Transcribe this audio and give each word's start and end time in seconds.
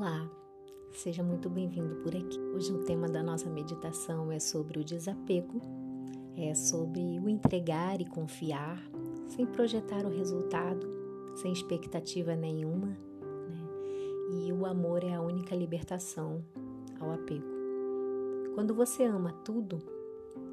Olá, 0.00 0.26
seja 0.92 1.22
muito 1.22 1.50
bem-vindo 1.50 1.96
por 1.96 2.16
aqui. 2.16 2.40
Hoje 2.54 2.72
o 2.72 2.84
tema 2.84 3.06
da 3.06 3.22
nossa 3.22 3.50
meditação 3.50 4.32
é 4.32 4.40
sobre 4.40 4.78
o 4.78 4.82
desapego, 4.82 5.60
é 6.34 6.54
sobre 6.54 7.20
o 7.20 7.28
entregar 7.28 8.00
e 8.00 8.06
confiar, 8.06 8.82
sem 9.28 9.44
projetar 9.44 10.06
o 10.06 10.08
resultado, 10.08 10.88
sem 11.34 11.52
expectativa 11.52 12.34
nenhuma, 12.34 12.86
né? 12.86 14.46
E 14.46 14.50
o 14.50 14.64
amor 14.64 15.04
é 15.04 15.12
a 15.12 15.20
única 15.20 15.54
libertação 15.54 16.42
ao 16.98 17.12
apego. 17.12 17.44
Quando 18.54 18.74
você 18.74 19.04
ama 19.04 19.34
tudo, 19.44 19.82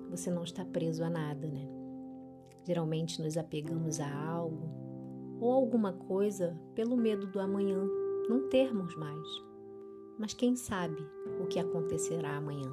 você 0.10 0.30
não 0.30 0.44
está 0.44 0.66
preso 0.66 1.06
a 1.06 1.10
nada, 1.10 1.48
né? 1.48 1.70
Geralmente 2.66 3.22
nos 3.22 3.38
apegamos 3.38 4.02
a 4.02 4.14
algo 4.14 4.70
ou 5.40 5.54
alguma 5.54 5.94
coisa 5.94 6.60
pelo 6.76 6.98
medo 6.98 7.28
do 7.28 7.40
amanhã 7.40 7.88
não 8.28 8.50
termos 8.50 8.96
mais. 8.96 9.28
Mas 10.18 10.34
quem 10.34 10.56
sabe 10.56 11.02
o 11.42 11.48
que 11.48 11.60
acontecerá 11.60 12.36
amanhã? 12.36 12.72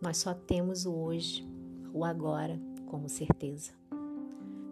Nós 0.00 0.18
só 0.18 0.34
temos 0.34 0.86
o 0.86 0.94
hoje, 0.94 1.46
o 1.92 2.04
agora, 2.04 2.60
como 2.86 3.08
certeza. 3.08 3.72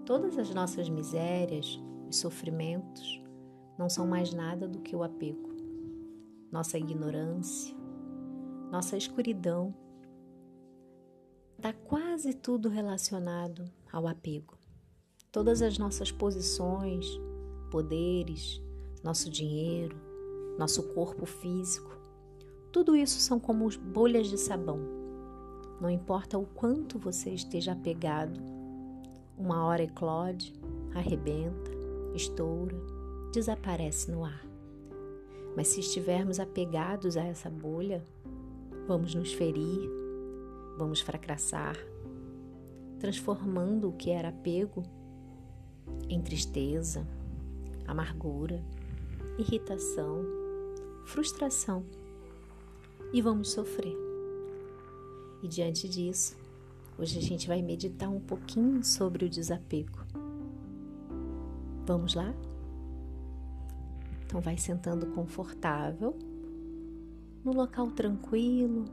Todas 0.05 0.39
as 0.39 0.53
nossas 0.55 0.89
misérias 0.89 1.81
e 2.11 2.15
sofrimentos 2.15 3.23
não 3.79 3.89
são 3.89 4.07
mais 4.07 4.33
nada 4.33 4.69
do 4.69 4.81
que 4.81 4.95
o 4.95 5.03
apego. 5.03 5.55
Nossa 6.51 6.79
ignorância, 6.79 7.75
nossa 8.71 8.97
escuridão, 8.97 9.75
está 11.57 11.73
quase 11.73 12.35
tudo 12.35 12.69
relacionado 12.69 13.65
ao 13.91 14.07
apego. 14.07 14.59
Todas 15.33 15.63
as 15.63 15.79
nossas 15.79 16.13
posições, 16.13 17.07
poderes, 17.71 18.63
nosso 19.05 19.31
dinheiro, 19.31 19.95
nosso 20.59 20.83
corpo 20.95 21.27
físico. 21.27 21.95
Tudo 22.73 22.97
isso 22.97 23.21
são 23.21 23.39
como 23.39 23.69
bolhas 23.79 24.29
de 24.29 24.39
sabão. 24.39 24.81
Não 25.81 25.91
importa 25.91 26.39
o 26.39 26.47
quanto 26.47 26.99
você 26.99 27.31
esteja 27.31 27.73
apegado, 27.73 28.41
uma 29.37 29.65
hora 29.67 29.83
eclode, 29.83 30.55
arrebenta, 30.95 31.71
estoura, 32.15 32.77
desaparece 33.33 34.11
no 34.11 34.25
ar. 34.25 34.47
Mas 35.55 35.69
se 35.69 35.81
estivermos 35.81 36.41
apegados 36.41 37.17
a 37.17 37.25
essa 37.25 37.51
bolha, 37.51 38.05
vamos 38.87 39.15
nos 39.15 39.33
ferir, 39.33 39.89
vamos 40.79 41.01
fracassar, 41.01 41.77
transformando 42.99 43.89
o 43.89 43.93
que 43.93 44.11
era 44.11 44.31
apego 44.31 44.83
em 46.09 46.21
tristeza, 46.23 47.07
amargura, 47.87 48.65
irritação, 49.39 50.25
frustração 51.05 51.85
e 53.13 53.21
vamos 53.21 53.51
sofrer. 53.51 53.97
E 55.43 55.49
diante 55.49 55.89
disso, 55.89 56.37
hoje 56.99 57.19
a 57.19 57.23
gente 57.23 57.49
vai 57.49 57.61
meditar 57.61 58.09
um 58.09 58.21
pouquinho 58.21 58.85
sobre 58.85 59.25
o 59.25 59.29
desapego. 59.29 59.99
Vamos 61.85 62.15
lá? 62.15 62.33
Então 64.25 64.41
vai 64.41 64.57
sentando 64.57 65.07
confortável, 65.07 66.17
no 67.45 67.53
local 67.53 67.91
tranquilo, 67.91 68.87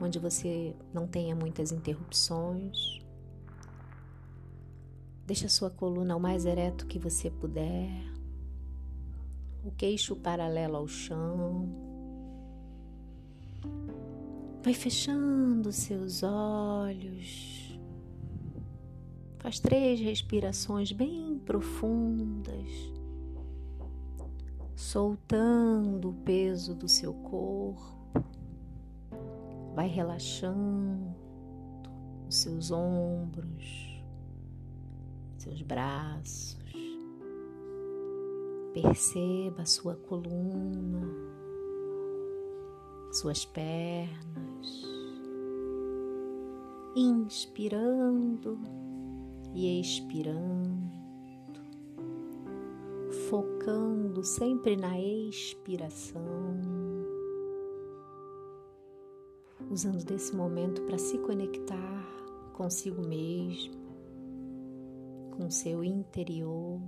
onde 0.00 0.18
você 0.18 0.74
não 0.92 1.06
tenha 1.06 1.34
muitas 1.34 1.70
interrupções. 1.70 3.00
Deixa 5.26 5.46
a 5.46 5.50
sua 5.50 5.70
coluna 5.70 6.16
o 6.16 6.20
mais 6.20 6.46
ereto 6.46 6.86
que 6.86 6.98
você 6.98 7.30
puder 7.30 8.15
o 9.66 9.72
queixo 9.72 10.14
paralelo 10.14 10.76
ao 10.76 10.86
chão. 10.86 11.68
Vai 14.62 14.72
fechando 14.72 15.72
seus 15.72 16.22
olhos. 16.22 17.76
Faz 19.38 19.58
três 19.58 20.00
respirações 20.00 20.92
bem 20.92 21.38
profundas, 21.44 22.68
soltando 24.74 26.10
o 26.10 26.14
peso 26.14 26.74
do 26.74 26.88
seu 26.88 27.12
corpo. 27.12 28.24
Vai 29.74 29.88
relaxando 29.88 31.14
os 32.28 32.36
seus 32.36 32.70
ombros, 32.70 34.02
seus 35.38 35.60
braços. 35.62 36.65
Perceba 38.76 39.62
a 39.62 39.64
sua 39.64 39.94
coluna, 39.94 41.08
suas 43.10 43.42
pernas, 43.42 44.82
inspirando 46.94 48.60
e 49.54 49.80
expirando, 49.80 50.92
focando 53.30 54.22
sempre 54.22 54.76
na 54.76 55.00
expiração, 55.00 56.60
usando 59.70 60.04
desse 60.04 60.36
momento 60.36 60.82
para 60.82 60.98
se 60.98 61.16
conectar 61.20 62.06
consigo 62.52 63.00
mesmo, 63.08 63.86
com 65.34 65.50
seu 65.50 65.82
interior 65.82 66.78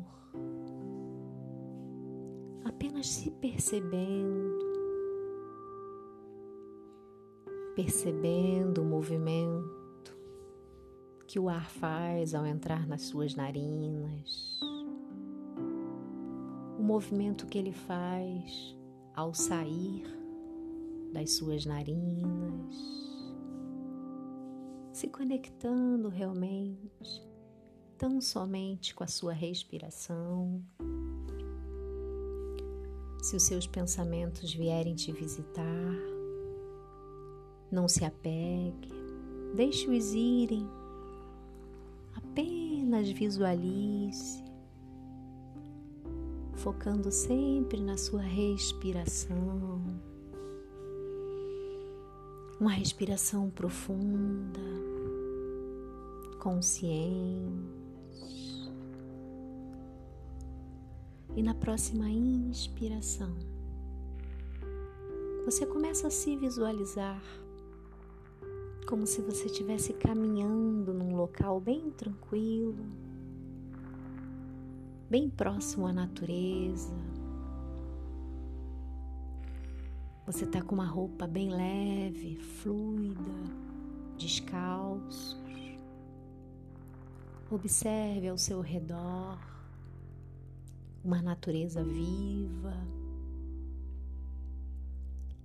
apenas 2.68 3.06
se 3.06 3.30
percebendo, 3.30 4.58
percebendo 7.74 8.82
o 8.82 8.84
movimento 8.84 10.14
que 11.26 11.38
o 11.38 11.48
ar 11.48 11.68
faz 11.70 12.34
ao 12.34 12.46
entrar 12.46 12.86
nas 12.86 13.02
suas 13.02 13.34
narinas, 13.34 14.60
o 16.78 16.82
movimento 16.82 17.46
que 17.46 17.58
ele 17.58 17.72
faz 17.72 18.76
ao 19.14 19.32
sair 19.32 20.04
das 21.12 21.32
suas 21.32 21.64
narinas, 21.64 22.76
se 24.92 25.08
conectando 25.08 26.08
realmente 26.08 27.26
tão 27.96 28.20
somente 28.20 28.94
com 28.94 29.04
a 29.04 29.08
sua 29.08 29.32
respiração. 29.32 30.62
Se 33.20 33.36
os 33.36 33.42
seus 33.42 33.66
pensamentos 33.66 34.54
vierem 34.54 34.94
te 34.94 35.12
visitar, 35.12 35.94
não 37.70 37.88
se 37.88 38.04
apegue, 38.04 38.88
deixe-os 39.54 40.14
irem. 40.14 40.66
Apenas 42.14 43.10
visualize, 43.10 44.42
focando 46.54 47.10
sempre 47.10 47.80
na 47.80 47.96
sua 47.96 48.22
respiração. 48.22 49.82
Uma 52.60 52.70
respiração 52.70 53.50
profunda, 53.50 54.60
consciente. 56.38 57.77
E 61.36 61.42
na 61.42 61.54
próxima 61.54 62.08
inspiração, 62.10 63.34
você 65.44 65.64
começa 65.64 66.08
a 66.08 66.10
se 66.10 66.36
visualizar 66.36 67.22
como 68.86 69.06
se 69.06 69.20
você 69.20 69.46
estivesse 69.46 69.92
caminhando 69.92 70.94
num 70.94 71.14
local 71.14 71.60
bem 71.60 71.90
tranquilo, 71.90 72.86
bem 75.10 75.28
próximo 75.28 75.86
à 75.86 75.92
natureza. 75.92 76.94
Você 80.26 80.44
está 80.44 80.60
com 80.60 80.74
uma 80.74 80.86
roupa 80.86 81.26
bem 81.26 81.50
leve, 81.50 82.36
fluida, 82.36 83.22
descalços. 84.18 85.38
Observe 87.50 88.28
ao 88.28 88.36
seu 88.36 88.60
redor 88.60 89.38
uma 91.04 91.22
natureza 91.22 91.82
viva. 91.82 92.74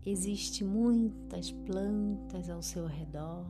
Existem 0.05 0.67
muitas 0.67 1.51
plantas 1.51 2.49
ao 2.49 2.61
seu 2.61 2.85
redor. 2.85 3.45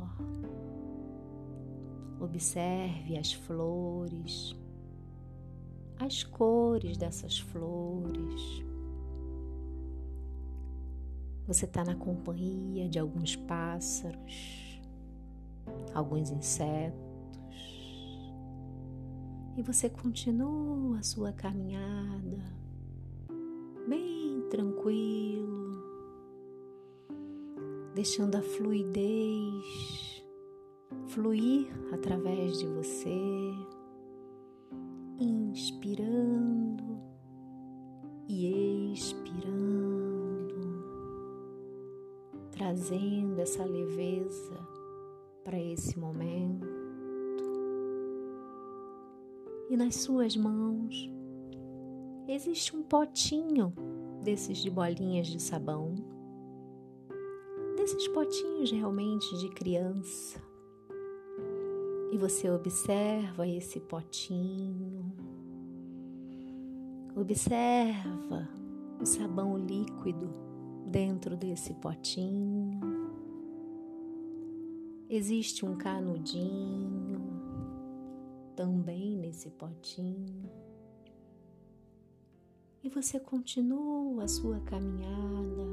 Observe 2.19 3.17
as 3.17 3.33
flores, 3.33 4.55
as 5.99 6.23
cores 6.23 6.97
dessas 6.97 7.39
flores. 7.39 8.63
Você 11.47 11.65
está 11.65 11.83
na 11.83 11.95
companhia 11.95 12.87
de 12.87 12.99
alguns 12.99 13.35
pássaros, 13.35 14.79
alguns 15.93 16.29
insetos 16.29 17.12
e 19.55 19.61
você 19.61 19.89
continua 19.89 20.97
a 20.99 21.03
sua 21.03 21.31
caminhada 21.31 22.43
bem 23.87 24.41
tranquilo, 24.49 25.83
deixando 27.93 28.35
a 28.35 28.41
fluidez 28.41 30.03
fluir 31.07 31.67
através 31.93 32.57
de 32.57 32.65
você, 32.65 33.53
inspirando 35.19 36.99
e 38.27 38.93
expirando, 38.93 40.53
trazendo 42.51 43.39
essa 43.39 43.63
leveza 43.63 44.57
para 45.43 45.59
esse 45.59 45.99
momento. 45.99 46.32
E 49.73 49.75
nas 49.75 49.95
suas 49.95 50.37
mãos 50.37 51.09
existe 52.27 52.75
um 52.75 52.83
potinho 52.83 53.73
desses 54.23 54.59
de 54.59 54.69
bolinhas 54.69 55.25
de 55.25 55.41
sabão, 55.41 55.95
desses 57.75 58.07
potinhos 58.09 58.69
realmente 58.69 59.35
de 59.39 59.49
criança. 59.49 60.39
E 62.11 62.17
você 62.19 62.51
observa 62.51 63.47
esse 63.47 63.79
potinho, 63.79 65.11
observa 67.15 68.47
o 69.01 69.05
sabão 69.07 69.57
líquido 69.57 70.29
dentro 70.85 71.35
desse 71.35 71.73
potinho. 71.73 72.79
Existe 75.09 75.65
um 75.65 75.75
canudinho 75.75 77.12
também 78.55 79.17
nesse 79.17 79.49
potinho 79.49 80.49
e 82.83 82.89
você 82.89 83.17
continua 83.17 84.25
a 84.25 84.27
sua 84.27 84.59
caminhada 84.59 85.63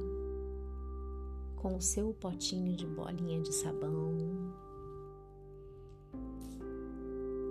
com 1.57 1.77
o 1.77 1.83
seu 1.83 2.15
potinho 2.15 2.77
de 2.77 2.87
bolinha 2.87 3.41
de 3.41 3.53
sabão. 3.53 4.17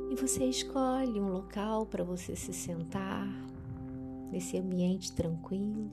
E 0.10 0.16
você 0.16 0.46
escolhe 0.46 1.20
um 1.20 1.30
local 1.30 1.86
para 1.86 2.06
você 2.06 2.38
se 2.38 2.54
sentar 2.54 3.28
nesse 4.31 4.58
ambiente 4.58 5.12
tranquilo, 5.12 5.92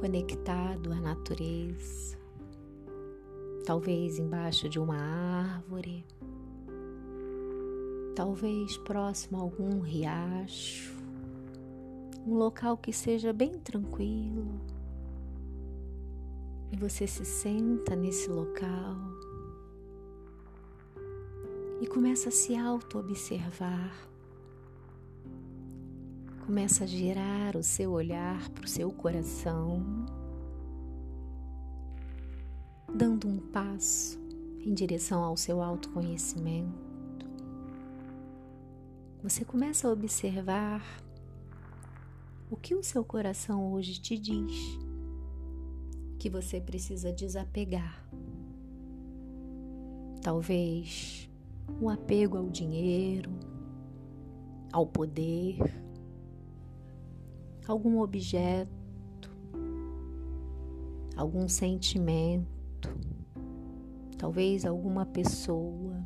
conectado 0.00 0.92
à 0.92 1.00
natureza, 1.00 2.18
talvez 3.64 4.18
embaixo 4.18 4.68
de 4.68 4.80
uma 4.80 4.96
árvore, 4.96 6.04
talvez 8.14 8.76
próximo 8.78 9.38
a 9.38 9.42
algum 9.42 9.80
riacho 9.80 10.94
um 12.26 12.36
local 12.36 12.76
que 12.76 12.92
seja 12.92 13.32
bem 13.32 13.58
tranquilo. 13.58 14.60
E 16.72 16.76
você 16.76 17.06
se 17.06 17.24
senta 17.24 17.94
nesse 17.94 18.28
local 18.28 18.96
e 21.80 21.86
começa 21.86 22.30
a 22.30 22.32
se 22.32 22.56
auto-observar. 22.56 23.92
Começa 26.46 26.84
a 26.84 26.86
girar 26.86 27.56
o 27.56 27.62
seu 27.62 27.92
olhar 27.92 28.48
para 28.50 28.64
o 28.64 28.68
seu 28.68 28.90
coração, 28.90 29.82
dando 32.92 33.28
um 33.28 33.38
passo 33.38 34.18
em 34.60 34.74
direção 34.74 35.22
ao 35.22 35.36
seu 35.36 35.62
autoconhecimento. 35.62 36.93
Você 39.24 39.42
começa 39.42 39.88
a 39.88 39.90
observar 39.90 40.84
o 42.50 42.58
que 42.58 42.74
o 42.74 42.82
seu 42.82 43.02
coração 43.02 43.72
hoje 43.72 43.98
te 43.98 44.18
diz 44.18 44.52
que 46.18 46.28
você 46.28 46.60
precisa 46.60 47.10
desapegar? 47.10 48.06
Talvez 50.20 51.26
o 51.80 51.88
apego 51.88 52.36
ao 52.36 52.50
dinheiro, 52.50 53.30
ao 54.70 54.86
poder, 54.86 55.56
algum 57.66 58.00
objeto, 58.02 59.30
algum 61.16 61.48
sentimento, 61.48 62.94
talvez 64.18 64.66
alguma 64.66 65.06
pessoa. 65.06 65.96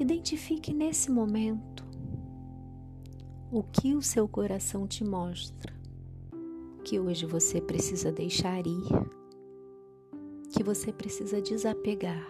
Identifique 0.00 0.72
nesse 0.72 1.10
momento 1.10 1.84
o 3.50 3.64
que 3.64 3.96
o 3.96 4.02
seu 4.02 4.28
coração 4.28 4.86
te 4.86 5.02
mostra 5.02 5.74
que 6.84 7.00
hoje 7.00 7.26
você 7.26 7.60
precisa 7.60 8.12
deixar 8.12 8.64
ir, 8.64 8.88
que 10.52 10.62
você 10.62 10.92
precisa 10.92 11.42
desapegar. 11.42 12.24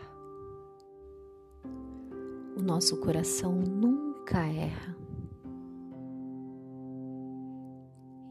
O 2.56 2.62
nosso 2.62 2.96
coração 2.96 3.52
nunca 3.52 4.38
erra. 4.46 4.96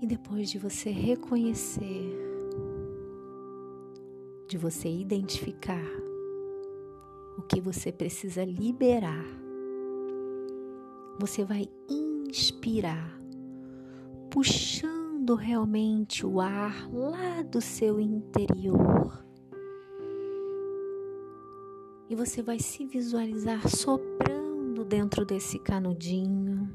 E 0.02 0.08
depois 0.08 0.50
de 0.50 0.58
você 0.58 0.90
reconhecer, 0.90 2.12
de 4.50 4.58
você 4.58 4.90
identificar 4.90 6.07
que 7.48 7.62
você 7.62 7.92
precisa 7.92 8.44
liberar, 8.44 9.26
você 11.20 11.44
vai 11.44 11.68
inspirar, 11.90 13.20
puxando 14.30 15.36
realmente 15.36 16.26
o 16.26 16.40
ar 16.40 16.90
lá 16.92 17.42
do 17.42 17.62
seu 17.62 18.00
interior. 18.00 19.26
E 22.10 22.16
você 22.16 22.42
vai 22.42 22.60
se 22.60 22.86
visualizar 22.86 23.68
soprando 23.68 24.86
dentro 24.86 25.26
desse 25.26 25.60
canudinho 25.60 26.70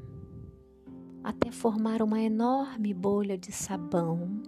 até 1.23 1.51
formar 1.51 2.01
uma 2.01 2.21
enorme 2.21 2.93
bolha 2.93 3.37
de 3.37 3.51
sabão. 3.51 4.43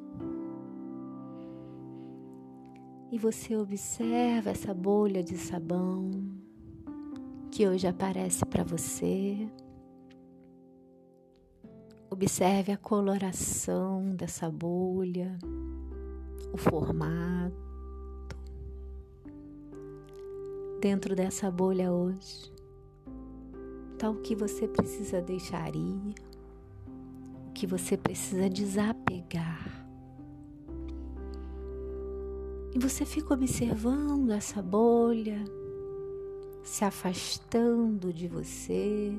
E 3.16 3.18
você 3.18 3.56
observa 3.56 4.50
essa 4.50 4.74
bolha 4.74 5.24
de 5.24 5.38
sabão 5.38 6.12
que 7.50 7.66
hoje 7.66 7.88
aparece 7.88 8.46
para 8.46 8.62
você. 8.62 9.50
Observe 12.10 12.74
a 12.74 12.78
coloração 12.78 14.13
dessa 14.18 14.51
bolha, 14.51 15.39
o 16.51 16.58
formato. 16.58 17.56
Dentro 20.82 21.16
dessa 21.16 21.50
bolha 21.50 21.94
hoje, 21.94 22.51
está 23.94 24.10
o 24.10 24.16
que 24.16 24.36
você 24.36 24.68
precisa 24.68 25.22
deixar 25.22 25.74
ir, 25.74 26.16
o 27.48 27.54
que 27.54 27.66
você 27.66 27.96
precisa 27.96 28.50
desapegar. 28.50 29.75
E 32.75 32.77
você 32.77 33.05
fica 33.05 33.34
observando 33.34 34.32
essa 34.32 34.62
bolha 34.62 35.41
se 36.62 36.84
afastando 36.84 38.12
de 38.12 38.27
você 38.27 39.17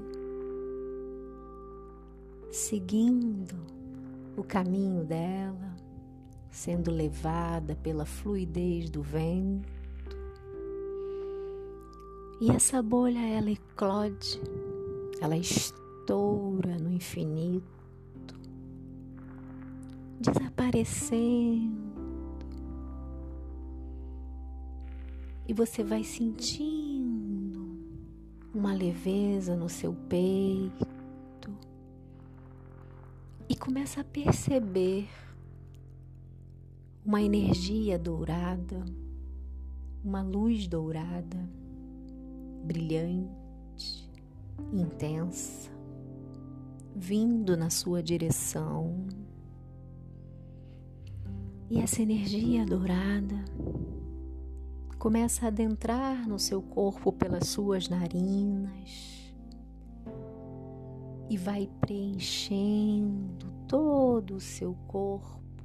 seguindo 2.50 3.56
o 4.36 4.44
caminho 4.44 5.04
dela, 5.04 5.74
sendo 6.50 6.90
levada 6.90 7.74
pela 7.76 8.04
fluidez 8.04 8.90
do 8.90 9.00
vento. 9.00 9.72
E 12.38 12.50
essa 12.50 12.82
bolha 12.82 13.26
ela 13.26 13.50
eclode, 13.50 14.38
ela 15.18 15.34
estoura 15.34 16.78
no 16.78 16.92
infinito, 16.92 18.38
desaparecendo. 20.20 21.75
E 25.48 25.52
você 25.52 25.84
vai 25.84 26.02
sentindo 26.02 27.78
uma 28.52 28.72
leveza 28.74 29.54
no 29.54 29.68
seu 29.68 29.92
peito 29.92 30.86
e 33.48 33.54
começa 33.54 34.00
a 34.00 34.04
perceber 34.04 35.08
uma 37.04 37.22
energia 37.22 37.96
dourada, 37.96 38.84
uma 40.02 40.20
luz 40.20 40.66
dourada, 40.66 41.38
brilhante, 42.64 44.10
intensa, 44.72 45.70
vindo 46.94 47.56
na 47.56 47.70
sua 47.70 48.02
direção. 48.02 49.06
E 51.70 51.78
essa 51.78 52.02
energia 52.02 52.66
dourada 52.66 53.44
começa 55.06 55.44
a 55.44 55.48
adentrar 55.50 56.28
no 56.28 56.36
seu 56.36 56.60
corpo 56.60 57.12
pelas 57.12 57.46
suas 57.46 57.88
narinas 57.88 59.32
e 61.30 61.36
vai 61.36 61.70
preenchendo 61.80 63.46
todo 63.68 64.34
o 64.34 64.40
seu 64.40 64.74
corpo, 64.88 65.62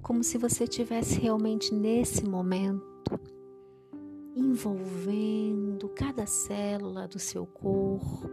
como 0.00 0.22
se 0.22 0.38
você 0.38 0.64
tivesse 0.64 1.18
realmente 1.18 1.74
nesse 1.74 2.24
momento 2.24 3.18
envolvendo 4.36 5.88
cada 5.88 6.26
célula 6.26 7.08
do 7.08 7.18
seu 7.18 7.44
corpo 7.44 8.30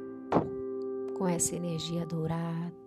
com 1.17 1.27
essa 1.27 1.55
energia 1.55 2.05
dourada. 2.05 2.86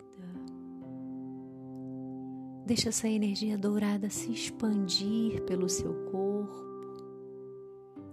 Deixa 2.70 2.90
essa 2.90 3.08
energia 3.08 3.58
dourada 3.58 4.08
se 4.08 4.30
expandir 4.30 5.42
pelo 5.42 5.68
seu 5.68 5.92
corpo, 6.04 6.64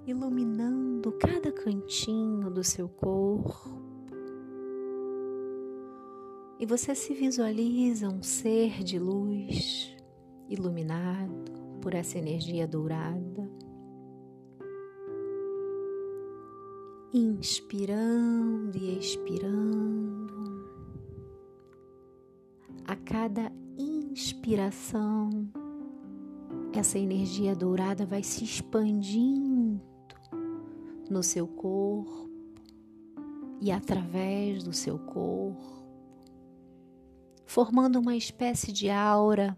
iluminando 0.03 1.11
cada 1.11 1.51
cantinho 1.51 2.49
do 2.49 2.63
seu 2.63 2.89
corpo 2.89 3.69
e 6.59 6.65
você 6.65 6.95
se 6.95 7.13
visualiza 7.13 8.09
um 8.09 8.23
ser 8.23 8.83
de 8.83 8.97
luz 8.97 9.95
iluminado 10.49 11.51
por 11.79 11.93
essa 11.93 12.17
energia 12.17 12.67
dourada. 12.67 13.47
Inspirando 17.13 18.75
e 18.75 18.97
expirando. 18.97 20.46
A 22.87 22.95
cada 22.95 23.51
inspiração, 23.77 25.29
essa 26.71 26.97
energia 26.97 27.53
dourada 27.53 28.05
vai 28.05 28.23
se 28.23 28.45
expandindo 28.45 29.81
no 31.09 31.21
seu 31.21 31.45
corpo 31.45 32.29
e 33.59 33.71
através 33.71 34.63
do 34.63 34.71
seu 34.71 34.97
corpo 34.97 35.77
formando 37.45 37.99
uma 37.99 38.15
espécie 38.15 38.71
de 38.71 38.89
aura, 38.89 39.57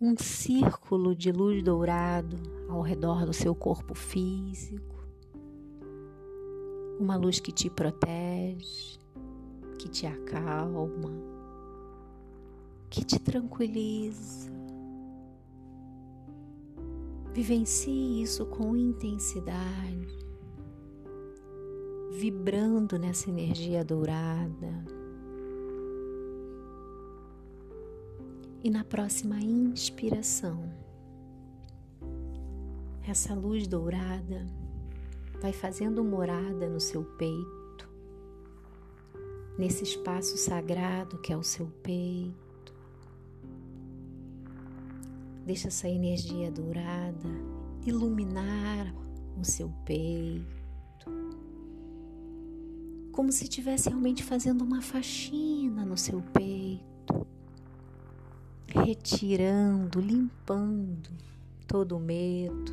um 0.00 0.16
círculo 0.16 1.14
de 1.14 1.30
luz 1.30 1.62
dourado 1.62 2.36
ao 2.68 2.80
redor 2.80 3.24
do 3.24 3.32
seu 3.32 3.54
corpo 3.54 3.94
físico. 3.94 5.06
Uma 6.98 7.14
luz 7.14 7.38
que 7.38 7.52
te 7.52 7.70
protege, 7.70 8.98
que 9.78 9.88
te 9.88 10.06
acalma, 10.06 11.35
que 12.96 13.04
te 13.04 13.18
tranquiliza. 13.18 14.50
Vivencie 17.34 18.22
isso 18.22 18.46
com 18.46 18.74
intensidade, 18.74 20.18
vibrando 22.12 22.98
nessa 22.98 23.28
energia 23.28 23.84
dourada 23.84 24.96
E 28.64 28.70
na 28.70 28.82
próxima 28.82 29.38
inspiração, 29.38 30.68
essa 33.06 33.32
luz 33.32 33.68
dourada 33.68 34.44
vai 35.40 35.52
fazendo 35.52 36.02
morada 36.02 36.68
no 36.68 36.80
seu 36.80 37.04
peito, 37.04 37.88
nesse 39.56 39.84
espaço 39.84 40.36
sagrado 40.36 41.18
que 41.18 41.32
é 41.32 41.36
o 41.36 41.44
seu 41.44 41.68
peito. 41.80 42.45
Deixa 45.46 45.68
essa 45.68 45.88
energia 45.88 46.50
dourada 46.50 47.28
iluminar 47.86 48.92
o 49.40 49.44
seu 49.44 49.72
peito, 49.84 50.44
como 53.12 53.30
se 53.30 53.44
estivesse 53.44 53.88
realmente 53.88 54.24
fazendo 54.24 54.62
uma 54.62 54.82
faxina 54.82 55.84
no 55.84 55.96
seu 55.96 56.20
peito 56.20 56.84
retirando, 58.66 60.00
limpando 60.00 61.10
todo 61.66 61.96
o 61.96 62.00
medo, 62.00 62.72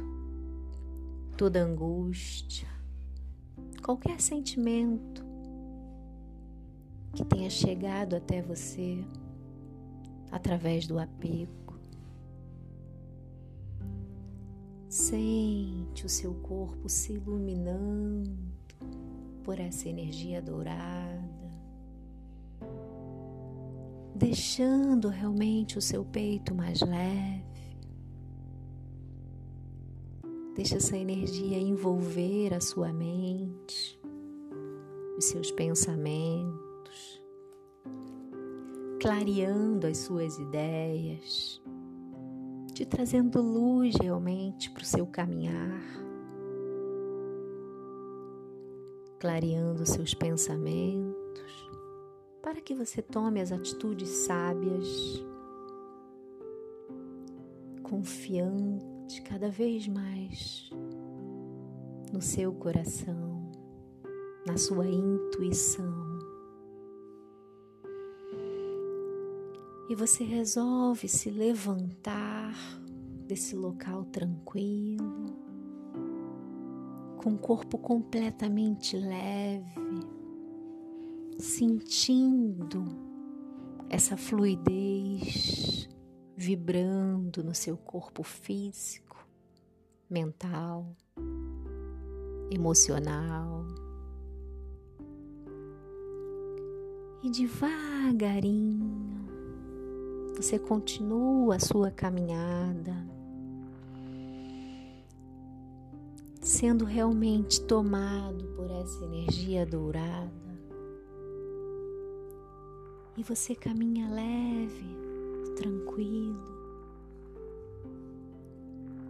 toda 1.37 1.63
angústia, 1.63 2.67
qualquer 3.83 4.19
sentimento 4.19 5.23
que 7.13 7.23
tenha 7.23 7.49
chegado 7.49 8.15
até 8.15 8.41
você 8.41 9.03
através 10.31 10.87
do 10.87 10.99
apego. 10.99 11.62
Sente 14.93 16.05
o 16.05 16.09
seu 16.09 16.35
corpo 16.35 16.87
se 16.87 17.13
iluminando 17.13 18.37
por 19.43 19.59
essa 19.59 19.89
energia 19.89 20.39
dourada 20.39 21.33
deixando 24.15 25.09
realmente 25.09 25.77
o 25.77 25.81
seu 25.81 26.05
peito 26.05 26.53
mais 26.53 26.81
leve. 26.81 27.43
Deixa 30.55 30.77
essa 30.77 30.95
energia 30.95 31.57
envolver 31.57 32.53
a 32.53 32.61
sua 32.61 32.93
mente, 32.93 33.99
os 35.17 35.25
seus 35.25 35.49
pensamentos, 35.51 37.21
clareando 39.01 39.87
as 39.87 39.97
suas 39.97 40.37
ideias, 40.37 41.59
te 42.73 42.85
trazendo 42.85 43.41
luz 43.41 43.95
realmente 44.01 44.69
para 44.71 44.81
o 44.81 44.85
seu 44.85 45.05
caminhar, 45.05 45.81
clareando 49.19 49.85
seus 49.85 50.13
pensamentos 50.13 51.23
para 52.43 52.59
que 52.59 52.75
você 52.75 53.01
tome 53.01 53.39
as 53.39 53.51
atitudes 53.53 54.09
sábias, 54.09 55.23
confiante 57.81 59.21
cada 59.21 59.49
vez 59.49 59.87
mais 59.87 60.69
no 62.11 62.21
seu 62.21 62.51
coração, 62.53 63.49
na 64.45 64.57
sua 64.57 64.85
intuição. 64.85 66.12
E 69.89 69.95
você 69.95 70.23
resolve 70.23 71.07
se 71.07 71.29
levantar 71.29 72.55
desse 73.27 73.55
local 73.55 74.05
tranquilo, 74.05 75.25
com 77.17 77.33
o 77.33 77.37
corpo 77.37 77.77
completamente 77.77 78.97
leve, 78.97 79.79
sentindo 81.37 82.85
essa 83.89 84.17
fluidez 84.17 85.87
vibrando 86.35 87.41
no 87.43 87.53
seu 87.53 87.77
corpo 87.77 88.21
físico, 88.21 89.25
mental, 90.09 90.95
emocional. 92.51 93.65
E 97.23 97.29
devagarinho 97.31 98.92
você 100.35 100.57
continua 100.57 101.55
a 101.55 101.59
sua 101.59 101.91
caminhada, 101.91 102.95
sendo 106.41 106.85
realmente 106.85 107.61
tomado 107.61 108.43
por 108.55 108.69
essa 108.71 109.05
energia 109.05 109.65
dourada. 109.65 110.43
E 113.15 113.21
você 113.21 113.53
caminha 113.53 114.09
leve, 114.09 114.97
tranquilo, 115.55 116.53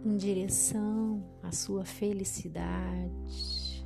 em 0.04 0.16
direção 0.16 1.24
à 1.42 1.50
sua 1.50 1.86
felicidade, 1.86 3.82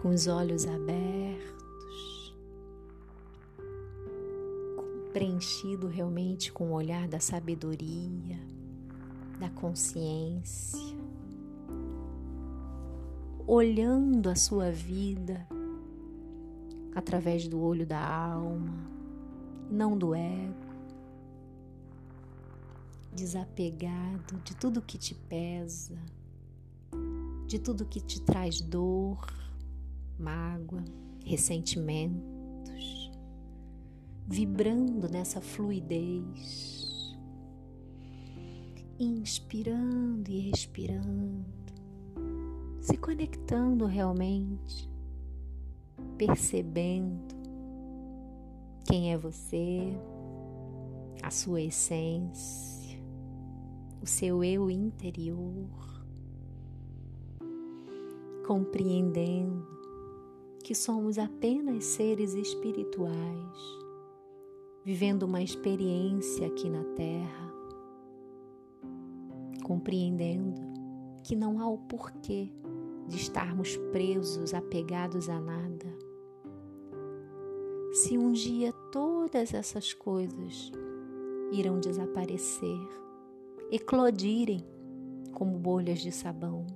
com 0.00 0.08
os 0.08 0.26
olhos 0.26 0.66
abertos, 0.66 1.61
preenchido 5.12 5.86
realmente 5.86 6.50
com 6.52 6.70
o 6.70 6.72
olhar 6.72 7.06
da 7.06 7.20
sabedoria, 7.20 8.38
da 9.38 9.50
consciência, 9.50 10.78
olhando 13.46 14.30
a 14.30 14.34
sua 14.34 14.70
vida 14.70 15.46
através 16.94 17.46
do 17.48 17.60
olho 17.60 17.86
da 17.86 18.00
alma, 18.00 18.72
não 19.70 19.96
do 19.96 20.14
ego, 20.14 20.72
desapegado 23.14 24.36
de 24.44 24.56
tudo 24.56 24.80
que 24.80 24.96
te 24.96 25.14
pesa, 25.14 25.98
de 27.46 27.58
tudo 27.58 27.84
que 27.84 28.00
te 28.00 28.20
traz 28.20 28.60
dor, 28.60 29.26
mágoa, 30.18 30.84
ressentimentos, 31.24 33.01
vibrando 34.26 35.08
nessa 35.08 35.40
fluidez, 35.40 37.16
inspirando 38.98 40.30
e 40.30 40.50
expirando, 40.50 41.44
se 42.80 42.96
conectando 42.96 43.86
realmente 43.86 44.92
percebendo 46.16 47.34
quem 48.84 49.12
é 49.12 49.18
você, 49.18 49.96
a 51.22 51.30
sua 51.30 51.62
essência, 51.62 53.00
o 54.00 54.06
seu 54.06 54.44
eu 54.44 54.70
interior, 54.70 55.68
compreendendo 58.46 59.66
que 60.62 60.74
somos 60.74 61.18
apenas 61.18 61.84
seres 61.84 62.34
espirituais, 62.34 63.81
vivendo 64.84 65.22
uma 65.22 65.42
experiência 65.42 66.46
aqui 66.46 66.68
na 66.68 66.82
Terra, 66.96 67.52
compreendendo 69.64 70.60
que 71.22 71.36
não 71.36 71.60
há 71.60 71.68
o 71.68 71.78
porquê 71.78 72.50
de 73.06 73.16
estarmos 73.16 73.76
presos, 73.92 74.54
apegados 74.54 75.28
a 75.28 75.40
nada. 75.40 75.86
Se 77.92 78.16
um 78.16 78.32
dia 78.32 78.72
todas 78.90 79.54
essas 79.54 79.92
coisas 79.92 80.72
irão 81.52 81.78
desaparecer, 81.78 82.88
eclodirem 83.70 84.64
como 85.32 85.58
bolhas 85.58 86.00
de 86.00 86.10
sabão. 86.10 86.66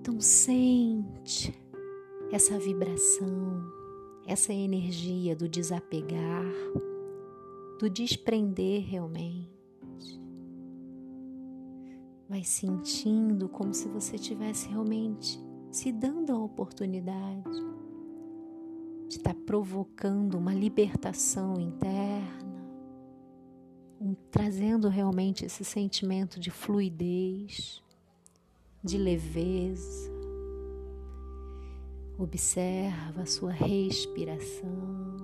Então 0.00 0.20
sente 0.20 1.58
essa 2.30 2.58
vibração, 2.58 3.64
essa 4.26 4.52
energia 4.52 5.36
do 5.36 5.48
desapegar, 5.48 6.44
do 7.78 7.90
desprender 7.90 8.82
realmente. 8.82 9.52
Vai 12.28 12.42
sentindo 12.42 13.48
como 13.48 13.74
se 13.74 13.86
você 13.88 14.18
tivesse 14.18 14.68
realmente 14.68 15.38
se 15.70 15.92
dando 15.92 16.32
a 16.32 16.38
oportunidade 16.38 17.50
de 19.08 19.16
estar 19.16 19.34
provocando 19.34 20.38
uma 20.38 20.54
libertação 20.54 21.60
interna, 21.60 22.64
um, 24.00 24.14
trazendo 24.30 24.88
realmente 24.88 25.44
esse 25.44 25.64
sentimento 25.64 26.40
de 26.40 26.50
fluidez, 26.50 27.82
de 28.82 28.98
leveza. 28.98 30.13
Observa 32.18 33.22
a 33.22 33.26
sua 33.26 33.50
respiração 33.50 35.16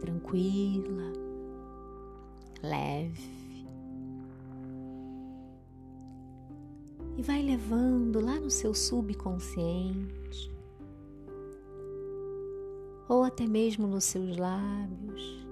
tranquila, 0.00 1.12
leve. 2.62 3.42
E 7.16 7.22
vai 7.22 7.42
levando 7.42 8.20
lá 8.20 8.40
no 8.40 8.50
seu 8.50 8.74
subconsciente 8.74 10.52
ou 13.12 13.24
até 13.24 13.46
mesmo 13.46 13.86
nos 13.86 14.04
seus 14.04 14.38
lábios, 14.38 15.46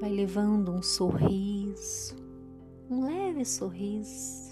vai 0.00 0.10
levando 0.10 0.72
um 0.72 0.82
sorriso, 0.82 2.16
um 2.90 3.04
leve 3.04 3.44
sorriso, 3.44 4.51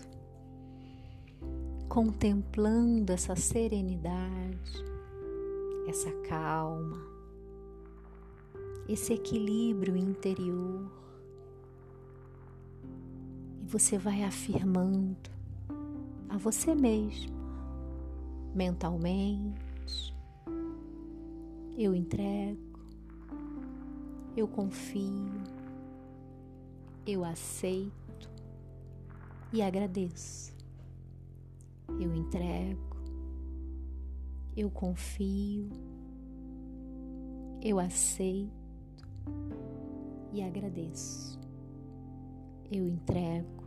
contemplando 1.90 3.12
essa 3.12 3.34
serenidade, 3.34 4.84
essa 5.88 6.08
calma, 6.28 6.96
esse 8.88 9.12
equilíbrio 9.12 9.96
interior. 9.96 10.88
E 13.60 13.66
você 13.66 13.98
vai 13.98 14.22
afirmando 14.22 15.28
a 16.28 16.38
você 16.38 16.76
mesmo, 16.76 17.36
mentalmente, 18.54 20.14
eu 21.76 21.92
entrego, 21.92 22.78
eu 24.36 24.46
confio, 24.46 25.42
eu 27.04 27.24
aceito 27.24 28.30
e 29.52 29.60
agradeço. 29.60 30.59
Eu 31.98 32.14
entrego, 32.14 32.96
eu 34.56 34.70
confio, 34.70 35.70
eu 37.62 37.78
aceito. 37.78 38.60
E 40.32 40.42
agradeço. 40.42 41.38
Eu 42.70 42.86
entrego, 42.86 43.64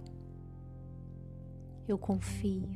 eu 1.88 1.98
confio, 1.98 2.70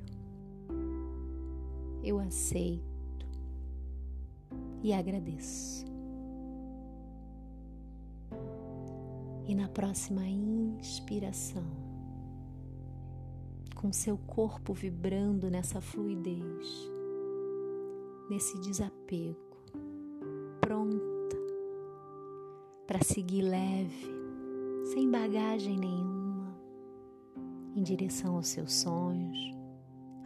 eu 2.03 2.19
aceito. 2.19 2.85
E 4.83 4.93
agradeço. 4.93 5.85
E 9.47 9.55
na 9.55 9.69
próxima 9.69 10.27
inspiração, 10.27 11.86
com 13.77 13.93
seu 13.93 14.17
corpo 14.17 14.73
vibrando 14.73 15.49
nessa 15.49 15.79
fluidez, 15.79 16.91
nesse 18.29 18.57
desapego, 18.59 19.57
pronta 20.59 21.37
para 22.87 23.03
seguir 23.03 23.43
leve, 23.43 24.07
sem 24.93 25.09
bagagem 25.09 25.77
nenhuma, 25.77 26.57
em 27.75 27.83
direção 27.83 28.35
aos 28.35 28.47
seus 28.47 28.73
sonhos, 28.73 29.37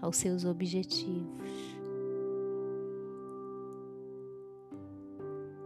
aos 0.02 0.16
seus 0.16 0.46
objetivos. 0.46 1.82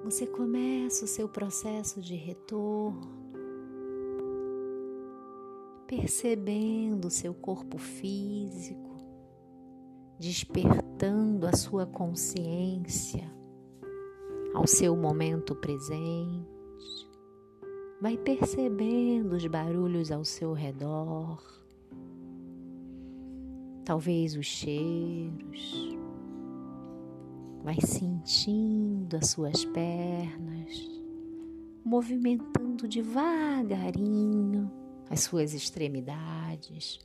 você 0.06 0.28
começa 0.28 1.04
o 1.04 1.08
seu 1.08 1.28
processo 1.28 2.00
de 2.00 2.14
retorno, 2.14 3.25
percebendo 5.88 7.10
seu 7.10 7.34
corpo 7.34 7.78
físico, 7.78 8.96
despertando 10.20 11.48
a 11.48 11.54
sua 11.54 11.86
consciência 11.86 13.32
ao 14.54 14.66
seu 14.66 14.96
momento 14.96 15.56
presente. 15.56 16.48
Vai 18.02 18.18
percebendo 18.18 19.34
os 19.34 19.46
barulhos 19.48 20.12
ao 20.12 20.26
seu 20.26 20.54
redor, 20.54 21.42
talvez 23.84 24.36
os 24.36 24.46
cheiros, 24.46 25.96
Vai 27.66 27.82
sentindo 27.82 29.18
as 29.18 29.32
suas 29.32 29.66
pernas, 29.66 30.88
movimentando 31.84 32.88
devagarinho 32.88 34.72
as 35.10 35.22
suas 35.22 35.54
extremidades, 35.54 37.00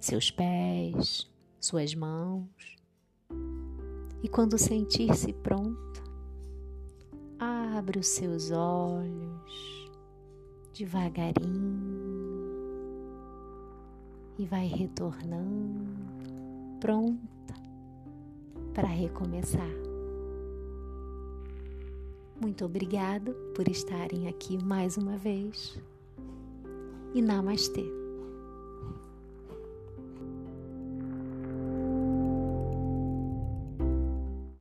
seus 0.00 0.30
pés, 0.30 1.30
suas 1.60 1.94
mãos. 1.94 2.76
E 4.22 4.28
quando 4.28 4.58
sentir-se 4.58 5.32
pronta, 5.32 6.02
abre 7.38 7.98
os 7.98 8.08
seus 8.08 8.50
olhos 8.50 9.80
devagarinho 10.72 12.20
e 14.38 14.46
vai 14.46 14.66
retornando, 14.66 15.84
pronta 16.80 17.54
para 18.74 18.88
recomeçar. 18.88 19.68
Muito 22.40 22.64
obrigado 22.64 23.34
por 23.54 23.68
estarem 23.68 24.28
aqui 24.28 24.56
mais 24.64 24.96
uma 24.96 25.18
vez. 25.18 25.78
E 27.14 27.20
namastê. 27.22 27.99